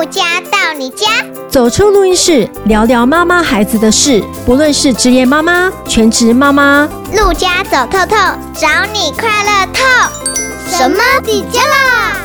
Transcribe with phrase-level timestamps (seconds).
[0.00, 1.08] 陆家到你家，
[1.46, 4.24] 走出录音室，聊聊妈妈孩子的事。
[4.46, 8.16] 不论是职业妈妈、全职妈妈，陆家走透透，
[8.54, 9.84] 找你快乐透。
[10.74, 12.16] 什么底家啦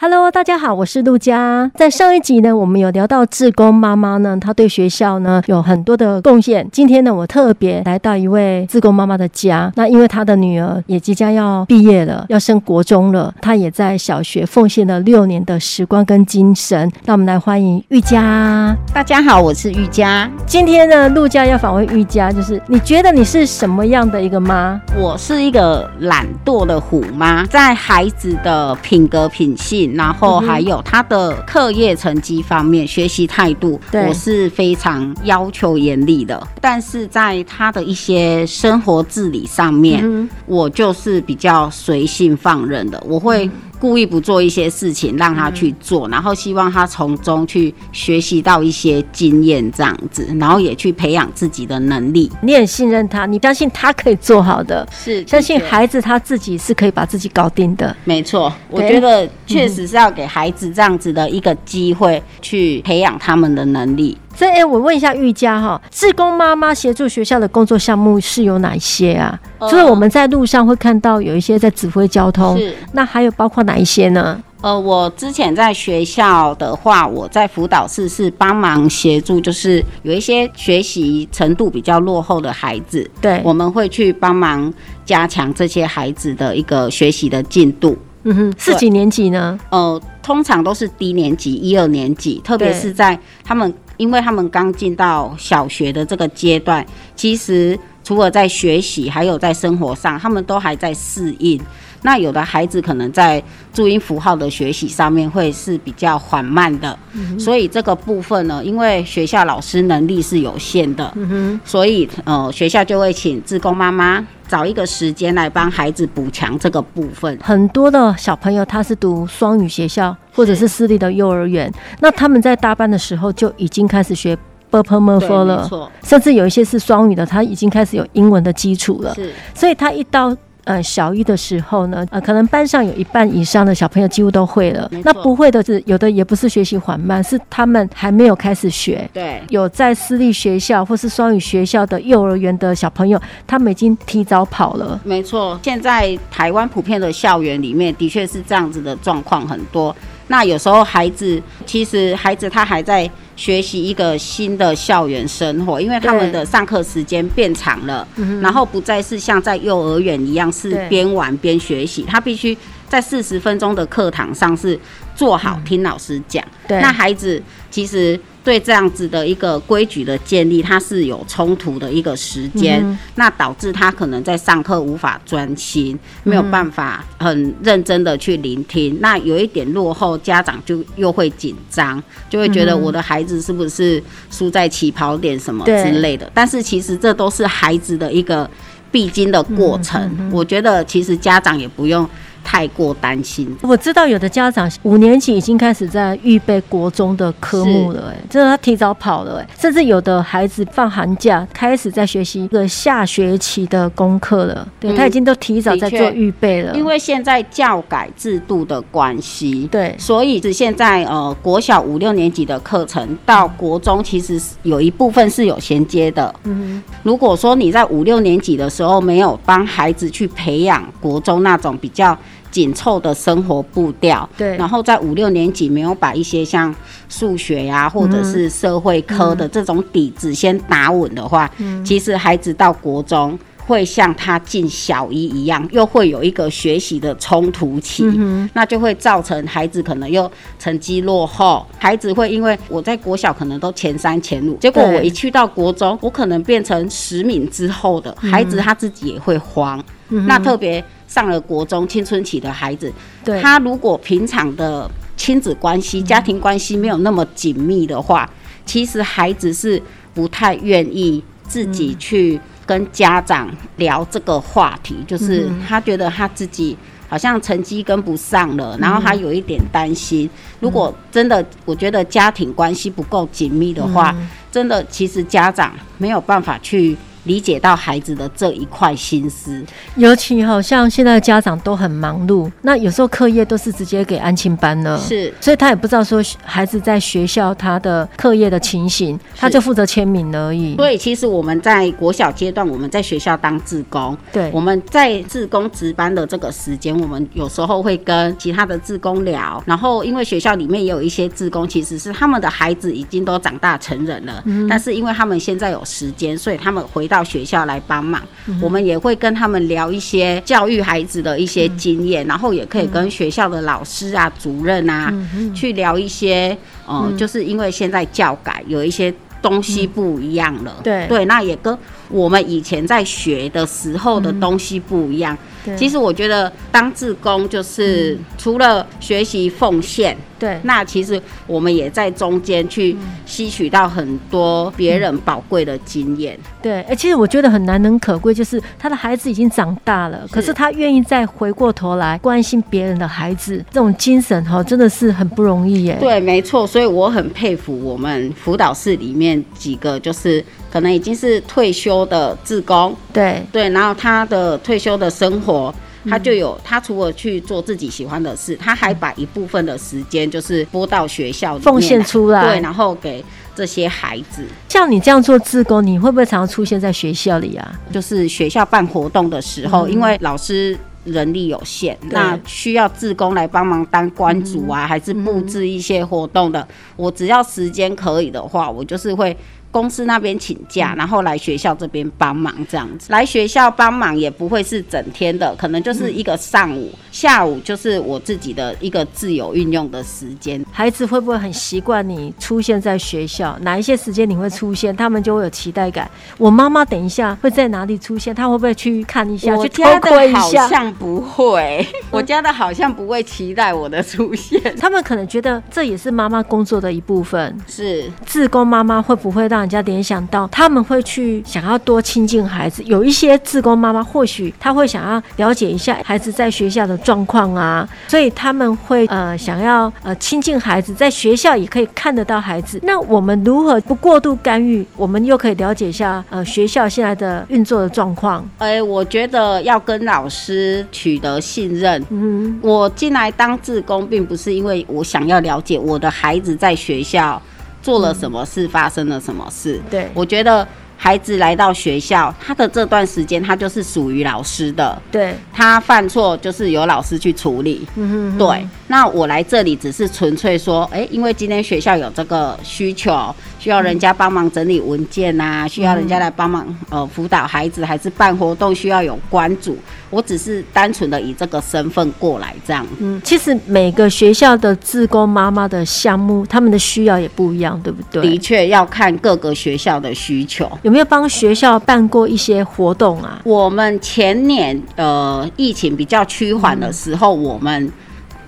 [0.00, 1.70] ？Hello，大家好，我是陆佳。
[1.76, 6.68] 在上一集呢，我们有聊到志工妈妈呢，她对学校呢有很多的贡献。
[6.72, 9.72] 今天呢，我特别来到一位志工妈妈的家。
[9.76, 16.90] 那因为她的女儿也即将要毕业了，要升国中了，她也在小学奉献了六年的时光跟精神。
[17.04, 18.76] 让我们来欢迎玉佳。
[18.92, 20.28] 大家好，我是玉佳。
[20.44, 24.78] 今天呢，陆佳要访问玉佳，就是你觉得你是什么样的一个妈？
[24.98, 29.83] 我是一个懒惰的虎妈，在孩子的品格品性。
[29.92, 36.40] 然后还有他的课业成绩方面，学习态度，我是非常要求严厉的。
[36.60, 43.50] 但是在他的一些生活自理上面，我就是比较随性放任的，我会。
[43.80, 52.32] 故意不做一些事情让他去做，然后希望他从中去学习到一些经验，这样子，然后也去培养自己的能力。
[52.40, 57.94] 你很信任他，你相信他可以做好的，是相信孩子他自己是可以把自己搞定的。
[58.04, 64.16] 没错，我觉得确实是要给孩子这样子的一个机会，去培养他们的能力。
[64.36, 69.38] 所以，哎，我问一下玉佳哈，志工妈妈协助学校的工作项目是有哪些啊？
[69.60, 74.42] 就是我们在路上会看到有一些在指挥交通，是那还有包括哪一些呢？
[74.60, 84.72] 呃，我之前在学校的话，我在辅导室是帮忙协助，就是有一些学习程度比较落后的孩子，对，我们会去帮忙
[85.04, 87.96] 加强这些孩子的一个学习的进度。
[88.24, 89.58] 嗯哼，是几年级呢？
[89.70, 93.72] 呃，通常都是低年级，一二年级，特别是在他们。
[93.96, 101.60] 因为他们刚进到小学的这个阶段，其实除了在学习，还有在生活上，他们都还在适应。
[102.02, 103.40] 那有的孩子可能在
[103.72, 106.98] 注音符号的学习上面会是比较缓慢的，
[107.38, 111.16] 所以这个部分呢，因为学校老师能力是有限的，
[111.64, 117.38] 所以呃，学校就会请志工妈妈找一个时间来帮孩子补强这个部分。
[117.42, 124.36] 很多的小朋友他是读双语学校，或者是私立的幼儿园，那他们在大班的时候就已经开始学
[124.70, 125.68] Burmese 了，
[126.02, 129.14] 甚至有一些是双语的，他已经开始有英文的基础了。
[129.14, 130.36] 是，所以他一到。
[130.64, 134.90] 呃，小一的时候呢，呃，可能班上有一半以上的小朋友几乎都会了。
[135.04, 139.08] 那不会的是，有的也不是学习缓慢，是他们还没有开始学。
[139.12, 145.00] 对，有在私立学校或是双语学校的幼儿园的小朋友，他们已经提早跑了。
[145.04, 149.94] 没错，现在台湾普遍的校园里面，的确是这样子的状况很多。
[150.28, 153.10] 那有时候孩子，其实孩子他还在。
[153.36, 158.06] 学习一个新的校园生活，因为他们的上课时间变长了，
[158.40, 162.56] 然后不再是像在幼儿园一样是边玩边学习，他必须
[162.88, 164.78] 在四十分钟的课堂上是
[165.16, 166.44] 坐好听老师讲。
[166.68, 167.42] 那孩子
[167.72, 168.18] 其实。
[168.44, 178.94] 对这样子的一个规矩的建立，它是有冲突的一个时间，嗯、那导致他可能在上课无法专心，没有办法很认真的去聆听。
[178.94, 186.30] 嗯、那有一点落后，家长就又会紧张，就会觉得我的孩子是不是输在起跑点什么之类的。
[186.34, 188.48] 但是其实这都是孩子的一个
[188.92, 190.30] 必经的过程。
[190.30, 192.06] 我觉得其实家长也不用。
[192.44, 206.74] 太过担心，我知道有的家长五年级已经开始在预备国中的科目了，哎，真的他提早跑了，哎，甚至有的孩子放寒假开始在学习一个下学期的功课了，对，他已经都提早在做预备了。
[206.76, 216.32] 因为现在教改制度的关系，对，所以是现在呃国小五六年级的课程到国中其实有一部分是有衔接的。
[216.44, 222.16] 嗯，如果说你在五六年级的时候没有帮孩子去培养国中那种比较。
[222.54, 226.72] 紧凑的生活步调，对，然后在五六年级没有把一些像
[227.08, 250.84] 数学呀、啊，或者是社会科的这种底子先打稳的话，嗯，其实孩子到国中会像他进小一一样，又会有一个学习的冲突期，嗯，那就会造成孩子可能又成绩落后，孩子会因为我在国小可能都前三前五，结果我一去到国中，我可能变成十名之后的孩子，他自己也会慌，嗯，那特别。
[251.14, 252.92] 上了国中青春期的孩子，
[253.40, 258.28] 他如果平常的亲子关系、家庭关系没有那么紧密的话，
[258.66, 259.80] 其实孩子是
[260.12, 266.76] 不太愿意自己去跟家长聊这个话题，就是他觉得他自己
[267.08, 270.28] 好像成绩跟不上了，然后他有一点担心。
[270.58, 274.12] 如果真的，我觉得家庭关系不够紧密的话，
[274.50, 276.96] 真的其实家长没有办法去。
[277.24, 279.62] 理解到孩子的这一块心思。
[279.96, 290.76] 尤其好像现在的家长都很忙碌，那有时候课业都是直接给安亲班了，是，所以他也不知道说孩子在学校他的课业的情形，他就负责签名而已。
[290.76, 316.56] 所以其实我们在国小阶段，我们在学校当志工，对，我们在志工值班的这个时间，我们有时候会跟其他的志工聊，然后因为学校里面也有一些志工，其实是他们的孩子已经都长大成人了，嗯，但是因为他们现在有时间，所以他们回到学校来帮忙，嗯，我们也会跟他们聊一些教育孩子的一些经验，嗯，然后也可以跟学校的老师啊、主任啊，嗯，去聊一些，
[316.86, 319.12] 呃，嗯，就是因为现在教改有一些
[319.42, 321.06] 东西不一样了，对。
[321.06, 321.76] 对，那也跟
[322.14, 325.36] 我们以前在学的时候的东西不一样。
[325.78, 332.94] 其实我觉得当志工就是除了学习奉献，对，那其实我们也在中间去
[333.24, 336.38] 吸取到很多别人宝贵的经验。
[336.62, 345.96] 对，哎，其实我觉得很难能可贵，就是他的孩子已经长大了，可是他愿意再回过头来关心别人的孩子，这种精神哈，真的是很不容易耶。
[345.98, 350.44] 对，没错，所以我很佩服我们辅导室里面几个，就是
[350.74, 355.72] 可能已经是退休的志工，对对，然后他的退休的生活。
[356.06, 363.24] 他就有，他除了去做自己喜欢的事，他还把一部分的时间就是拨到学校里奉献出来，对，然后给
[363.54, 364.44] 这些孩子。
[364.68, 367.72] 像你这样做志工，你会不会常常出现在学校里啊？
[367.90, 376.68] 就是学校办活动的时候，嗯、因为老师人力有限，那需要志工来帮忙当关主啊，还是布置一些活动的。
[376.96, 379.34] 我只要时间可以的话，我就是会。
[379.74, 383.08] 公司那边请假，然后来学校这边帮忙，这样子。
[383.10, 390.64] 来学校帮忙也不会是整天的，可能就是一个上午、下午，就是我自己的一个自由运用的时间。
[390.70, 393.58] 孩子会不会很习惯你出现在学校？
[393.62, 396.08] 哪一些时间你会出现，他们就会有期待感。
[396.38, 398.32] 我妈妈等一下会在哪里出现？
[398.32, 399.56] 他会不会去看一下？
[399.56, 404.60] 我家的好像不会， 我家的好像不会期待我的出现。
[404.76, 407.58] 他们可能觉得这也是妈妈工作的一部分。
[407.66, 409.63] 是，自工妈妈会不会让？
[409.64, 422.78] 人家联想到他们会去想要多亲近孩子，有一些自工妈妈或许她会想要了解一下孩子在学校的状况啊，所以他们会呃想要呃亲近孩子，在学校也可以看得到孩子。
[422.82, 424.86] 那我们如何不过度干预？
[424.96, 428.46] 我们又可以了解一下呃学校现在的运作的状况？
[428.58, 432.04] 哎，我觉得要跟老师取得信任。
[432.10, 437.40] 嗯，我进来当自工，并不是因为我想要了解我的孩子在学校。
[437.84, 438.66] 做了什么事？
[438.66, 439.78] 发生了什么事？
[439.90, 440.66] 对，我觉得
[440.96, 445.00] 孩子来到学校，他的这段时间，他就是属于老师的。
[445.12, 447.86] 对，他犯错就是由老师去处理。
[447.96, 448.38] 嗯哼哼。
[448.38, 453.34] 对，那我来这里只是纯粹说，哎、欸，因为今天学校有这个需求。
[453.58, 459.74] 需要人家帮忙整理文件啊，需要人家来帮忙呃辅导孩子，还是办活动需要有关注。
[460.10, 462.86] 我只是单纯的以这个身份过来这样。
[462.98, 468.20] 嗯，其实每个学校的志工妈妈的项目，他们的需要也不一样，对不对？
[468.20, 470.70] 的确要看各个学校的需求。
[470.82, 473.40] 有没有帮学校办过一些活动啊？
[473.44, 477.90] 我们前年呃疫情比较趋缓的时候，嗯、我们。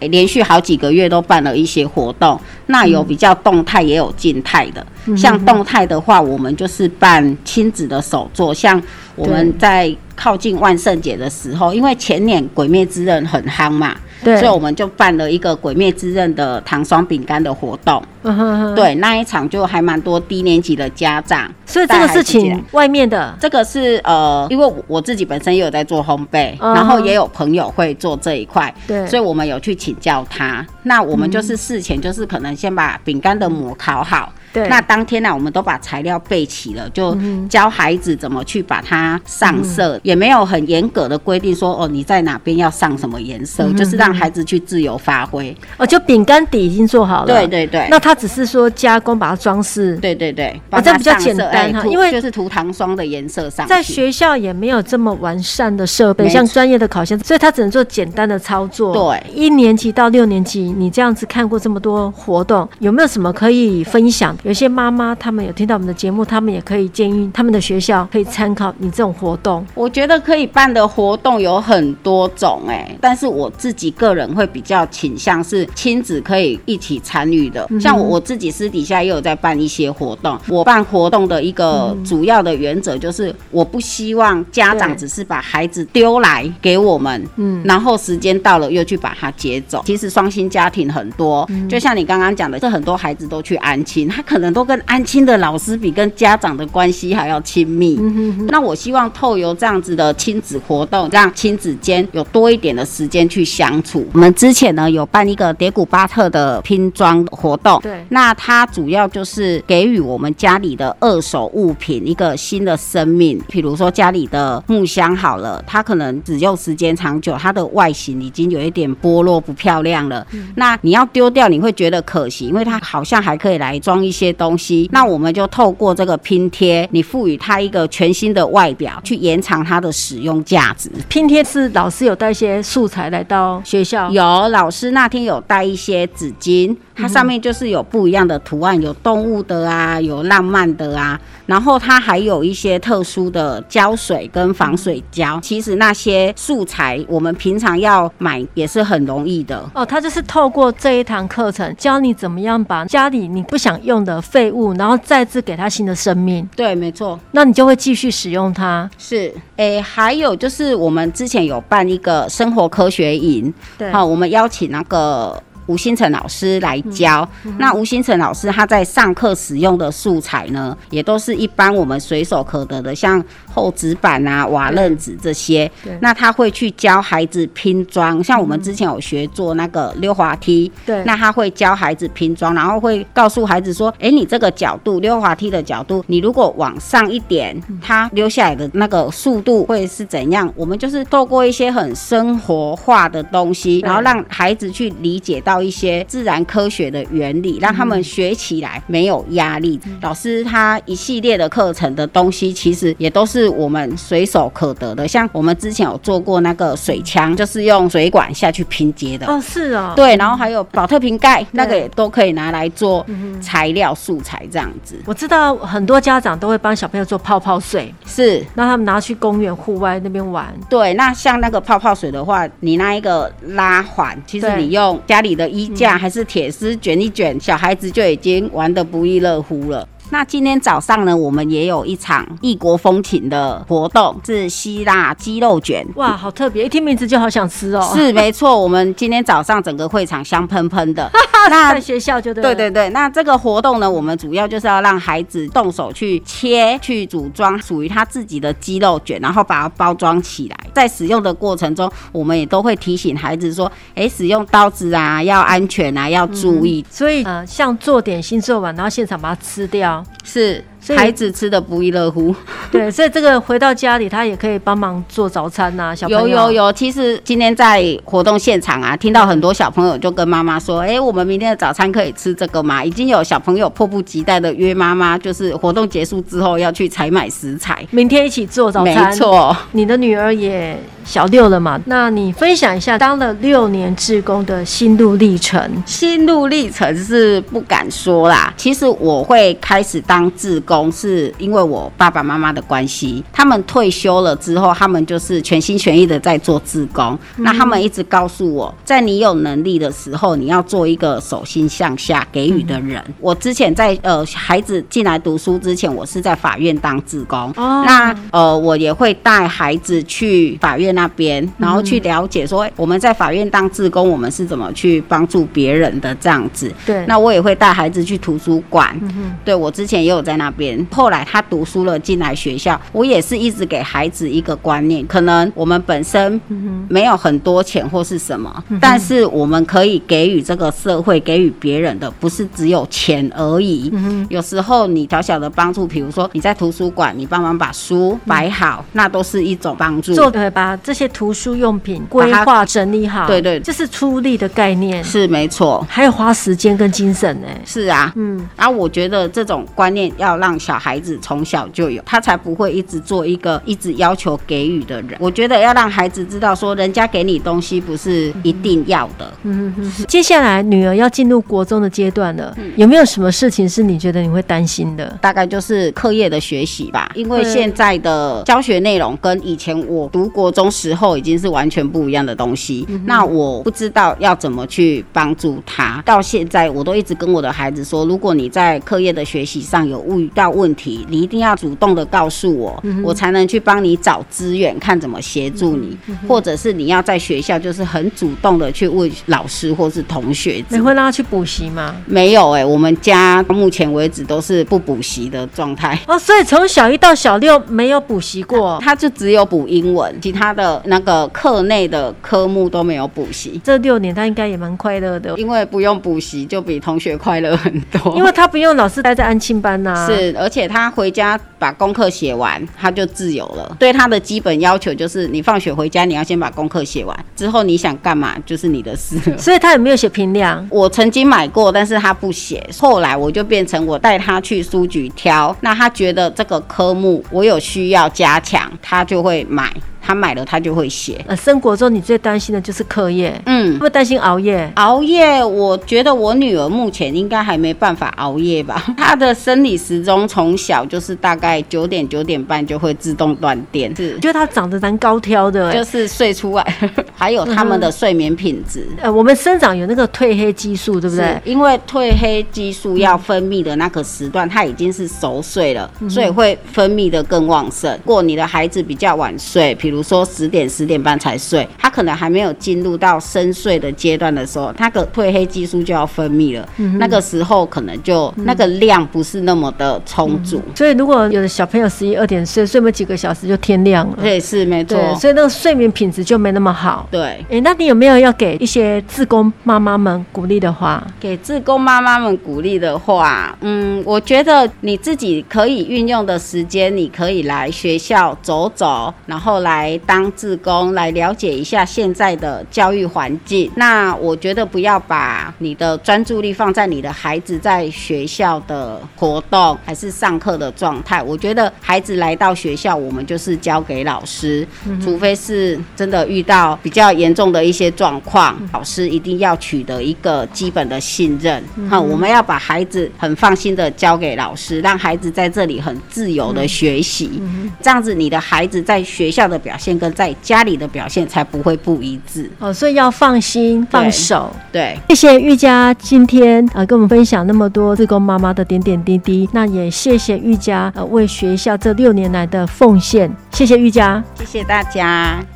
[0.01, 4.87] 连续好几个月都办了一些活动，那有比较动态，也有静态的。
[5.07, 8.81] 嗯、像动态的话，我们就是办亲子的手作，像
[9.15, 13.97] 我们在靠近万圣节的时候，因为前年《鬼灭之刃》很夯嘛。
[14.25, 18.03] 对，所以我们就办了一个《鬼灭之刃》的糖霜饼干的活动。
[18.23, 18.75] 嗯哼哼。
[18.75, 21.51] 对，那一场就还蛮多低年级的家长。
[21.65, 23.35] 所以这个事情外面的。
[23.41, 28.73] 这个是呃，因为我自己本身也有在做烘焙，然后也有朋友会做这一块。
[28.87, 29.07] 对。
[29.07, 30.67] 所以我们有去请教他。
[30.85, 34.33] 那我们就是事前就是可能先把饼干的模烤好。
[34.57, 37.17] 对，那当天呢、啊，我们都把材料备齐了，就
[37.49, 45.55] 教孩子怎么去把它上色，嗯、也没有很严格的规定说哦，你在哪边要上什么颜色，嗯、就是让孩子去自由发挥。
[45.77, 47.27] 哦，就饼干底已经做好了。
[47.27, 47.87] 对对对。
[47.91, 49.97] 那他只是说加工把它装饰。
[49.99, 50.59] 对对对。
[50.71, 53.67] 啊，这比较简单哈，因为就是涂糖霜的颜色上。
[53.67, 58.95] 在学校也没有这么完善的设备，像专业的烤箱，所以他只能做简单的操作。
[58.95, 59.23] 对。
[59.35, 64.37] 一年级到六年级，你这样子看过这么多活动，有没有什么可以分享？
[64.47, 69.67] 有些妈妈他们有听到我们的节目，他们也可以建议他们的学校可以参考你这种活动。
[69.75, 77.69] 我觉得可以办的活动有很多种哎、欸，但是我自己个人会比较倾向是亲子可以一起参与的。
[77.81, 80.39] 像我自己私底下也有在办一些活动。
[80.47, 89.83] 我办活动的一个主要的原则就是，我不希望家长只是把孩子丢来给我们，嗯，然后时间到了又去把他接走。
[89.85, 97.97] 其实双薪家庭很多，就像你刚刚讲的，这很多孩子都去安亲，他可可能都跟安亲的老师比跟家长的关系还要亲密。
[97.99, 104.07] 嗯、哼哼，那我希望透由这样子的亲子活动，让亲子间有多一点的时间去相处。
[104.13, 113.41] 我们之前呢有办一个叠古巴特的拼装活动，对，那它主要就是给予我们家里的二手物品一个新的生命。
[113.49, 120.27] 比如说家里的木箱好了，它可能只用时间长久，它的外形已经有一点剥落不漂亮了。
[120.33, 124.89] 嗯、那你要丢掉，你会觉得可惜，因为它好像还可以来装一些东西。
[124.93, 130.91] 那我们就透过这个拼贴，你赋予它一个全新的外表，去延长它的使用价值。
[131.09, 136.75] 拼贴是老师有带一些素材来到学校，有老师那天有带一些纸巾。
[136.97, 145.39] 它上面就是有不一样的图案，有动物的啊，有浪漫的啊，然后它还有一些特殊的胶水跟防水胶。
[145.43, 149.85] 其实那些素材我们平常要买也是很容易的哦。
[149.85, 156.49] 它就是透过这一堂课程教你怎么样把家里你不想用的废物，然后再次给它新的生命。
[156.57, 157.21] 对，没错。
[157.33, 158.89] 那你就会继续使用它。
[158.97, 165.43] 是，诶，还有就是我们之前有办一个生活科学营，对，好，我们邀请那个。
[165.67, 175.71] 吴星辰老师来教，嗯嗯、那吴星辰老师他在上课使用的素材呢，也都是一般我们随手可得的，像厚纸板啊、瓦楞纸这些。
[176.01, 190.53] 那他会去教孩子拼装，像我们之前有学做那个溜滑梯，对，那他会教孩子拼装，然后会告诉孩子说，哎、欸，你这个角度溜滑梯的角度，你如果往上一点，它溜下来的那个速度会是怎样？
[190.55, 195.56] 我们就是透过一些很生活化的东西，然后让孩子去理解到。
[195.63, 199.81] 一些自然科学的原理，让他们学起来没有压力。
[199.87, 205.09] 嗯、老师他一系列的课程的东西，其实也都是我们随手可得的。
[205.09, 209.27] 像我们之前有做过那个水枪，就是用水管下去拼接的。
[209.27, 209.93] 哦，是哦。
[209.97, 213.05] 对，然后还有保特瓶盖，那个也都可以拿来做
[213.41, 215.01] 材料素材这样子。
[215.07, 220.53] 我知道很多家长都会帮小朋友做泡泡水，是让他们拿去公园户外那边玩。
[220.69, 225.46] 对，那像那个泡泡水的话，你那一个拉环，其实你用家里的。
[225.47, 229.89] 衣架还是铁丝卷一卷，小孩子就已经玩得不亦乐乎了。
[230.11, 235.85] 那今天早上呢，我们也有一场异国风情的活动，是希腊鸡肉卷。
[235.97, 236.65] 哇，好特别！
[236.65, 237.93] 一听名字就好想吃哦。
[237.95, 241.11] 是没错，我们今天早上整个会场香喷喷的。
[241.51, 242.43] 那在学校就对。
[242.43, 250.57] 对对对，那这个活动呢，我们主要就是要让孩子动手去切、去组装属于他自己的鸡肉卷，然后把它包装起来。
[250.73, 256.85] 在使用的过程中，我们也都会提醒孩子说：“哎，使用刀子啊，要安全啊，要注意。
[256.87, 259.96] 嗯”所以，呃，像做点心做完，然后现场把它吃掉。
[260.25, 260.65] 是。
[260.95, 262.35] 孩子吃的不亦乐乎，
[262.71, 265.95] 对，所以这个回到家里，他也可以帮忙做早餐呐、啊。
[265.97, 279.11] 小朋友有有有，其实今天在活动现场啊，听到很多小朋友就跟妈妈说：“哎、欸，我们明天的早餐可以吃这个吗？”已经有小朋友迫不及待的约妈妈，就是活动结束之后要去采买食材，明天一起做早餐。
[279.11, 281.81] 没错，你的女儿也小六了嘛？
[281.87, 285.59] 那你分享一下当了六年志工的心路历程。
[285.87, 290.76] 心路历程是不敢说啦，其实我会开始当志工。
[290.91, 297.19] 是因为我爸爸妈妈的关系，他们退休了之后，他们就是全心全意的在做志工。
[297.37, 303.03] 嗯、那他们一直告诉我，在你有能力的时候，你要做一个手心向下给予的人。
[303.07, 307.39] 嗯、我之前在呃孩子进来读书之前，我是在法院当志工。
[307.57, 316.73] 哦、那呃我也会带孩子去法院那边，然后去了解说我们在法院当志工，我们是怎么去帮助别人的这样子。
[316.85, 317.05] 对。
[317.07, 318.99] 那我也会带孩子去图书馆。
[319.03, 320.66] 嗯、对，我之前也有在那边。
[320.91, 326.41] 后来他读书了，进来学校，我也是一直给孩子一个观念，可能我们本身
[326.89, 333.93] 没有很多钱或是什么，但是我们可以给予这个社会、给予别人的，不是只有钱而已。
[334.29, 340.15] 有时候你小小的帮助，比如说你在图书馆，你帮忙把书摆好，那都是一种帮助。
[340.15, 347.47] 做对，把这些图书用品规划整理好，对对，这是出力的概念，是没错，还有花时间跟精神呢。
[347.65, 350.56] 是啊，嗯，然后我觉得这种观念要让。
[350.59, 355.17] 小孩子从小就有，他才不会一直做一个一直要求给予的人。
[355.19, 359.33] 我觉得要让孩子知道，说人家给你东西不是一定要的。
[359.43, 359.75] 嗯。
[360.09, 365.07] 接下来女儿要进入国中的阶段了，嗯、有没有什么事情是你觉得你会担心的？
[365.21, 372.85] 大概就是课业的学习吧，因为现在的教学内容跟以前我读国中时候已经是完全不一样的东西。
[372.89, 376.03] 嗯、那我不知道要怎么去帮助他。
[376.05, 390.63] 到现在我都一直跟我的孩子说，如果你在课业的学习上有误到问题，你一定要主动的告诉我，嗯、我才能去帮你找资源，看怎么协助你，嗯、或者是你要在学校就是很主动的去问老师或是同学。
[390.69, 391.97] 你会让他去补习吗？
[392.05, 395.99] 没有哎、欸，我们家目前为止都是不补习的状态。
[396.07, 403.59] 哦，所以从小一到小六没有补习过，他就只有补英文，其他的那个课内的科目都没有补习。
[403.65, 408.15] 这六年他应该也蛮快乐的，因为不用补习就比同学快乐很多。
[408.17, 413.77] 因为他不用老师待在安庆班呐、啊，是，而且他回家把功课写完，他就自由了。
[413.79, 419.37] 对他的基本要求就是，你放学回家你要先把功课写完，之后你想干嘛就是你的事了。
[419.39, 420.67] 所以他有没有写评量？
[420.71, 422.65] 我曾经买过，但是他不写。
[422.79, 429.73] 后来我就变成我带他去书局挑，那他觉得这个科目我有需要加强，他就会买。
[430.07, 431.21] 他买了，他就会写。
[431.27, 434.71] 呃，升国中你最担心的就是课业，嗯，会不会担心熬夜？
[434.77, 438.85] 熬夜，我觉得我女儿目前应该还没办法熬夜吧。
[438.97, 443.93] 她的生理时钟从小就是大概九点九点半就会自动断电。
[443.97, 446.65] 是，觉得她长得蛮高挑的，就是睡出来。
[447.17, 448.87] 还有他们的睡眠品质。
[449.03, 451.37] 呃，我们生长有那个褪黑激素，对不对？
[451.45, 457.93] 因为褪黑激素要分泌的那个时段，它已经是熟睡了，所以会分泌的更旺盛。
[458.05, 459.96] 如果你的孩子比较晚睡，比如。
[459.97, 466.69] 比如说十点十点半才睡，他可能还没有进入到深睡的阶段的时候，他的褪黑激素就要分泌了。
[466.77, 470.61] 嗯、那个时候可能就、嗯、那个量不是那么的充足。
[470.67, 474.19] 嗯、所以如果有的小朋友十一二点睡，睡没几个小时就天亮了。
[474.21, 474.99] 对，是没错。
[475.15, 477.09] 所以那个睡眠品质就没那么好。
[477.11, 477.23] 对。
[477.23, 481.03] 哎、欸，那你有没有要给一些自工妈妈们鼓励的话？
[481.19, 489.86] 给自工妈妈们鼓励的话，嗯，我觉得你自己可以运用的时间，你可以来学校走走，然后来。
[489.87, 493.71] 来当志工，来了解一下现在的教育环境。
[493.77, 501.23] 那我觉得不要把你的专注力放在你的孩子在学校的活动还是上课的状态。
[501.23, 504.67] 我觉得孩子来到学校，我们就是交给老师，
[505.01, 511.63] 除非是真的遇到比较严重的一些状况，老师一定要取得一个基本的信任。
[511.89, 517.41] 哈，我们要把孩子很放心的交给老师，让孩子在这里很自由的学习。
[517.81, 524.51] 这样子，你的孩子在学校的表现跟在家里的表现才不会不一致哦，所以要放心放手。
[524.73, 535.56] 对，谢谢玉佳今天呃跟我们分享那么多自工妈妈的点点滴滴，那也谢谢玉佳呃为学校这六年来的奉献，谢谢玉佳，谢谢大家。